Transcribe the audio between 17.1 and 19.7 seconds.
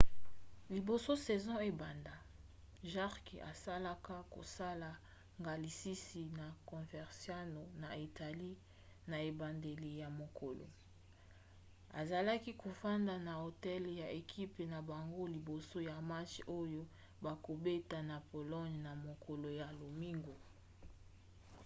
bakobeta na bologne na mokolo ya